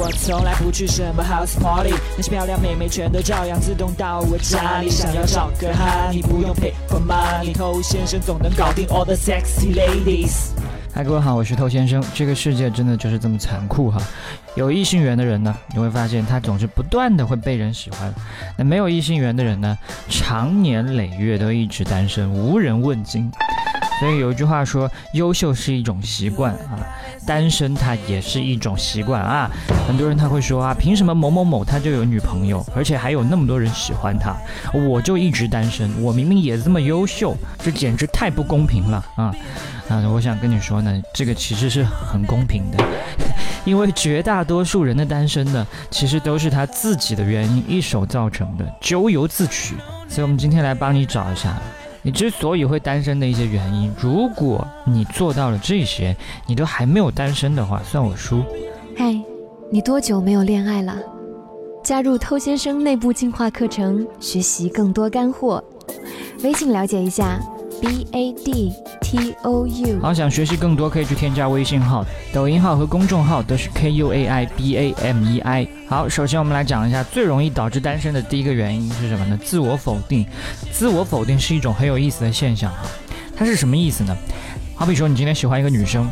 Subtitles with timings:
[0.00, 4.88] 我从来不去什么 house party，那些漂亮妹妹全都照样自动到我家里。
[4.88, 10.52] 想要找个哈，你不用 pay for money，偷先生总能搞定 all the sexy ladies。
[10.94, 12.02] 嗨，各位好，我是透先生。
[12.14, 14.00] 这个世界真的就是这么残酷哈。
[14.54, 18.10] 有异性缘的人呢，你会发现他总是不断的会被人喜欢；
[18.56, 19.76] 那没有异性缘的人呢，
[20.08, 23.30] 长年累月都一直单身，无人问津。
[24.00, 26.80] 所以有一句话说，优秀是一种习惯啊，
[27.26, 29.50] 单身它也是一种习惯啊。
[29.86, 34.34] 很多人他会说啊，凭什么某某某他就有女朋友，而且还有那么多人喜欢他，
[34.72, 39.34] 我就一直单身，我明明也这么优秀，这简直太不公平了啊！
[39.90, 42.82] 啊，我想跟你说呢，这个其实是很公平的，
[43.66, 49.74] 因为绝大多数人的单身呢，其实都是他自己的原因一手造成的，咎由自取。
[50.08, 51.60] 所以，我们今天来帮你找一下，
[52.02, 53.92] 你之所以会单身的一些原因。
[53.98, 58.42] 如果你做到了这些，你都还没有单身的话，算我输。
[58.96, 59.20] 嗨，
[59.70, 60.96] 你多久没有恋爱了？
[61.82, 65.62] 加入偷先生内部进化课程，学习更多干货。
[66.42, 67.40] 微信了解一下
[67.80, 68.72] ，b a d。
[69.10, 75.66] T O U，好，想学习更多可以去添加微信号、抖音号和公众号，都是 K U A I B A M E I。
[75.88, 79.36] 好，首先我们来讲一下最容易导致单身的第一个原因是什么呢？
[79.42, 80.24] 自我否定。
[80.70, 82.82] 自我否定是一种很有意思的现象哈，
[83.36, 84.16] 它是什么意思呢？
[84.76, 86.08] 好比说你今天喜欢一个女生，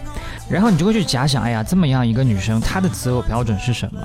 [0.51, 4.01] 然后你就会去假想，哎呀，这么样一个女生，她的择偶标准是什么？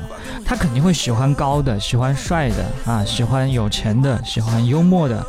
[0.46, 5.26] 她肯定会喜欢高的，喜欢帅的啊，喜欢有钱的，喜欢幽默的。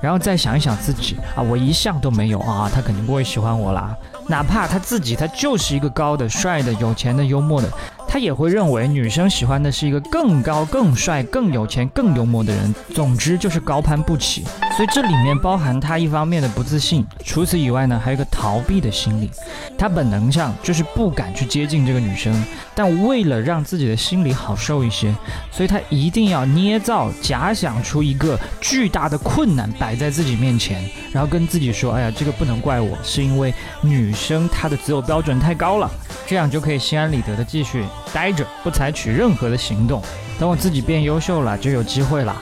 [0.00, 3.96] 然后再想一想自己啊，我一向都没有啊，他肯定不会喜欢我啦。
[4.28, 7.68] 哪怕他自己他就是一个高的、帅的、有钱的、幽默的。
[8.10, 12.74] 他也会认为女生喜欢的是一个更高、更帅、更有钱、更幽默的人。
[12.94, 14.44] 总之就是高攀不起。
[14.74, 19.30] 所以这里面包含他一方面的不自信，除此以外呢，还有一个逃避的心理。
[19.76, 22.32] 他本能上就是不敢去接近这个女生，
[22.74, 25.14] 但为了让自己的心里好受一些，
[25.50, 33.52] 所以他一定要捏造、假想出一个巨大的困难摆在自己面前，然后跟自己说：“哎呀，这个不能怪我，是因为
[33.82, 35.90] 女生他的择偶标准太高了。”
[36.26, 40.02] 这样就可以心安理得的继续待着，不采取任何的行动。
[40.38, 42.36] 等我自己变优秀了，就有机会了。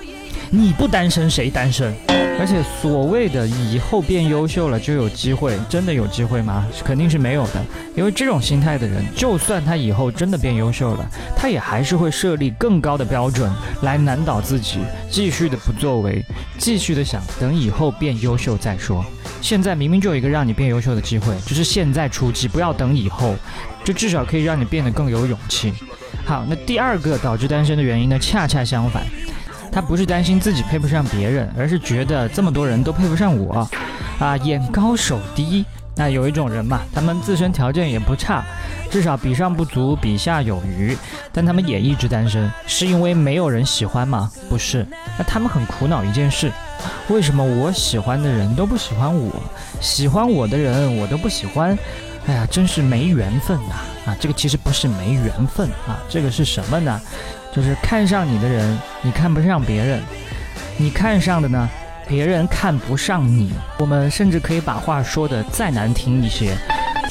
[0.50, 1.94] 你不单身谁单身？
[2.38, 6.66] 而且所谓的以后变优秀了就有机会，真的有机会吗？
[6.84, 7.64] 肯定是没有的。
[7.96, 13.50] 因为这种心态的人，就算他以后真的变优秀了，他也还是会设立更高的标准
[13.82, 16.22] 来难倒自己，继续的不作为，
[16.58, 19.04] 继续的想等以后变优秀再说。
[19.46, 23.36] 现在明明就有一个让你变优秀的机会，就是现在出击，不要等以后。
[23.84, 25.72] 就至少可以让你变得更有勇气。
[26.24, 28.18] 好，那第二个导致单身的原因呢？
[28.18, 29.04] 恰恰相反，
[29.70, 33.70] 他不是担心自己配不上别人，而是觉得这么多人都配不上我，
[34.18, 35.64] 啊，眼高手低。
[35.94, 38.44] 那有一种人嘛，他们自身条件也不差，
[38.90, 40.96] 至少比上不足，比下有余，
[41.32, 44.30] 但他们也一直单身，是因为没有人喜欢吗？
[44.48, 44.86] 不是，
[45.18, 46.50] 那他们很苦恼一件事，
[47.08, 49.32] 为什么我喜欢的人都不喜欢我，
[49.80, 51.76] 喜欢我的人我都不喜欢？
[52.26, 53.74] 哎呀，真是没缘分呐！
[54.10, 57.00] 啊，这个其实不是没缘分啊，这个是什么呢？
[57.54, 60.00] 就是看上你的人，你看不上别人；
[60.76, 61.68] 你看上的呢，
[62.08, 63.52] 别人看不上你。
[63.78, 66.56] 我们甚至可以把话说的再难听一些，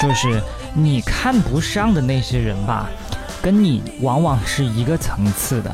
[0.01, 0.41] 就是
[0.77, 2.89] 你看不上的那些人吧，
[3.41, 5.73] 跟你往往是一个层次的。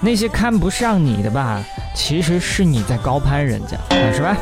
[0.00, 1.62] 那些看不上你的吧，
[1.94, 3.76] 其实是你在高攀人家，
[4.10, 4.34] 是吧？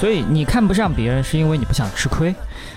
[0.00, 2.34] 所以你看不上别人，是因为你不想吃亏。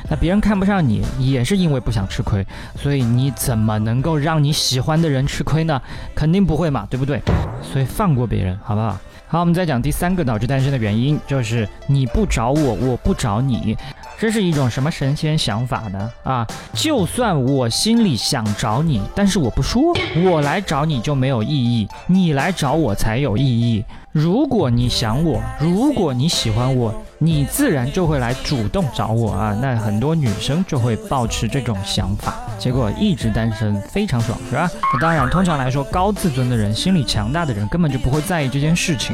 [0.09, 2.45] 那别人看不上你，也是因为不想吃亏，
[2.77, 5.81] 所以你怎么能够让你喜欢的人吃亏呢？
[6.15, 7.21] 肯定不会嘛，对不对？
[7.61, 8.97] 所以放过别人，好不好？
[9.31, 13.77] 好，我们再讲第三个导致单身的原因，就是你不找我，我不找你，
[14.17, 16.11] 这是一种什么神仙想法呢？
[16.23, 19.93] 啊，就算我心里想找你，但是我不说，
[20.25, 23.85] 我来找你就没有意义，你来找我才有意义。
[24.11, 26.91] 如果你想我，如果你喜欢我。
[27.21, 34.71] 你自然就会来主动找我啊，那很多女生就会保持这种想法，结果一直单身非常爽，是吧？
[34.93, 39.13] 那当然，通常来说，高自尊的人、心理强大的人根本就不会在意这件事情。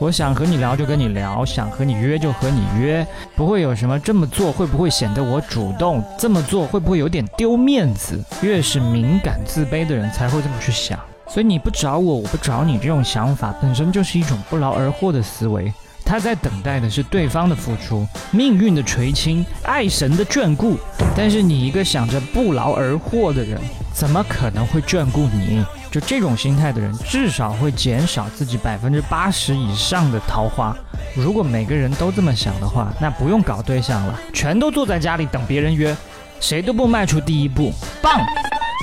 [0.00, 3.06] 我想和你聊就跟你聊，想和你约就和你约，
[3.36, 8.20] 不会有什么这么做会不会显得我主动，这么做会不会有点丢面子？
[8.42, 10.98] 越是敏感自卑的人才会这么去想。
[11.28, 15.72] 所以你不找我，我不找你，这种想法本身就是一种不劳而获的思维。
[16.04, 20.76] 他在等待的是对方的付出、命运的垂青、爱神的眷顾，
[21.16, 23.58] 但是你一个想着不劳而获的人，
[23.92, 25.64] 怎么可能会眷顾你？
[25.90, 30.76] 就这种心态的人，至少会减少自己百分之八十以上的桃花。
[31.16, 35.96] 如果每个人都这么想的话，那不用搞对象了，全都坐在家里等别人约，
[36.40, 37.72] 谁都不迈出第一步，
[38.02, 38.20] 棒！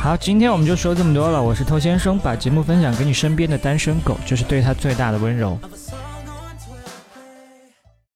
[0.02, 1.42] 好，今天我们就说这么多了。
[1.42, 5.60] 我是偷先生，把节目分享给你身边的单身狗，就是对他最大的温柔。